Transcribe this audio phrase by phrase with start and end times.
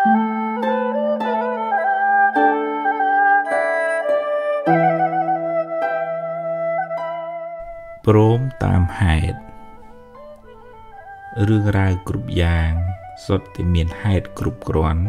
[0.00, 0.08] ព្រ
[8.36, 9.38] មតាមហេតុ
[11.48, 12.72] រឿងរ៉ាវគ្រប់យ៉ាង
[13.26, 15.04] សុទ្ធតែមានហេតុគ្រប់គ្រាន់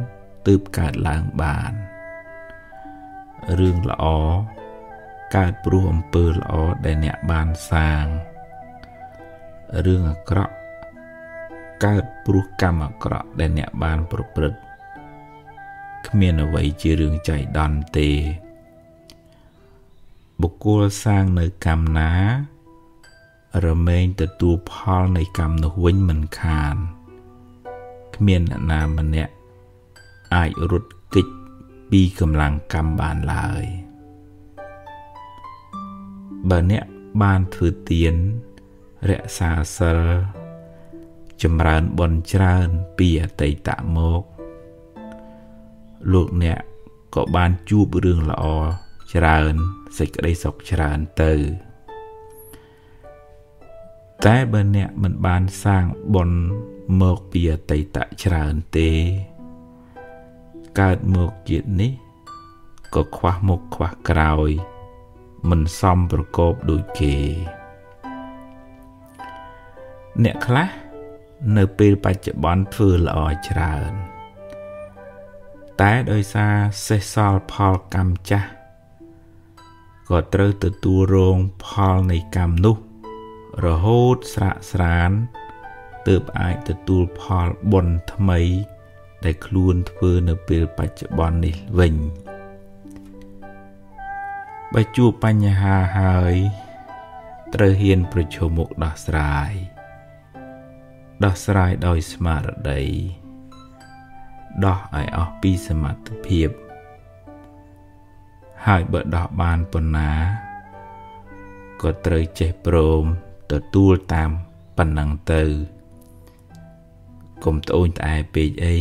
[0.48, 1.71] ទើបកើតឡើងបាន
[3.60, 4.05] រឿងល្អ
[5.36, 6.54] កើតព្រោះអំពើល្អ
[6.86, 8.05] ដែលអ្នកបានសាង
[9.86, 10.54] រឿងអាក្រក់
[11.86, 14.70] កើតព្រោះកម្មអាក្រក់ដែលអ្នកបានប្រព្រឹត្ត
[16.08, 18.10] គ្មានអ្វីជារឿងចៃដន្យទេ
[20.41, 22.12] បុគ្គលសាងនៅកម្មណា
[23.66, 26.76] រមែងទទួលផលនៃកម្មនោះវិញមិនខាន
[28.16, 29.34] គ្មានអ្នកណាម្នាក់
[30.34, 31.27] អាចរត់គេច
[31.90, 33.63] ពីកម្លាំងកម្មបានឡើយ
[36.49, 36.84] បើអ្នក
[37.22, 38.13] បានធ្វើទាន
[39.10, 39.99] រក្សាសិល
[41.44, 44.22] ចម្រើនបុណ្យច្រើនពីអតីតមក
[46.12, 46.60] លោកអ្នក
[47.16, 48.44] ក៏បានជួបរឿងល្អ
[49.13, 49.54] ច្រើន
[49.98, 51.34] សេចក្តីសុខច្រើនទៅ
[54.26, 55.85] តែបើអ្នកមិនបានសាង
[56.16, 56.40] បុណ្យ
[57.02, 58.91] មកពីអតីតច្រើនទេ
[60.80, 61.91] កើតមកជាតិនេះ
[62.96, 64.50] ក៏ខ្វះមុខខ្វះក្រោយ
[65.50, 67.16] មិនសមប្រកបដូចគេ
[70.24, 70.69] អ្នកខ្លះ
[71.58, 73.19] នៅពេលបច្ចុប្បន្នធ្វើល្អ
[73.50, 73.91] ច្រើន
[75.81, 76.56] តែដោយសារ
[76.88, 78.50] សេះសល់ផលកម្មចាស់
[80.09, 82.75] ក៏ត្រូវទទួលរងផលនៃកម្មនោះ
[83.66, 85.12] រហូតស្រាក់ស្រាន
[86.07, 88.40] ទើបអាចទទួលផលបុណ្យថ្មី
[89.25, 91.96] ដែលខ្លួនធ្វើនៅពេលបច្ចុប្បន្ននេះវិញ
[94.74, 96.35] បើជួបបញ្ហាហើយ
[97.53, 99.52] ត្រូវហ៊ានប្រឈមមុខដោះស្រាយ
[101.24, 102.84] ដោះស្រាយដោយស្មារតី
[104.66, 106.50] ដោះឲ្យអស់ពីសមត្ថភាព
[108.66, 110.12] ហើយបើដោះបានប៉ុណ្ណា
[111.81, 113.03] ក៏ត្រូវចេះព្រម
[113.52, 114.30] ទទួលតាម
[114.78, 115.44] ប៉ុណ្ណឹងទៅ
[117.44, 118.78] កុំត្អូញត្អែពេកអី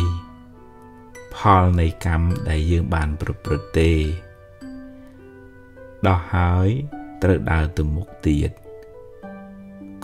[1.35, 3.93] ផលនៃកម្មដែលយើងបានប្រព្រឹត្តទេ
[6.07, 6.69] ដោះហើយ
[7.23, 8.51] ត្រូវដើរទៅមុខទៀត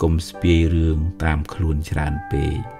[0.00, 2.75] កុំស្ពាយរឿងតាមខ្លួនច្រើនពេក